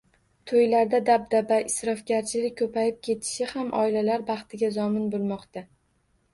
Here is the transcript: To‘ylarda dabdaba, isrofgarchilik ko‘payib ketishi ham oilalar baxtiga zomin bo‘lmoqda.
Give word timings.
To‘ylarda 0.51 1.01
dabdaba, 1.09 1.59
isrofgarchilik 1.73 2.57
ko‘payib 2.63 2.99
ketishi 3.11 3.53
ham 3.53 3.71
oilalar 3.85 4.27
baxtiga 4.33 4.73
zomin 4.81 5.09
bo‘lmoqda. 5.15 5.69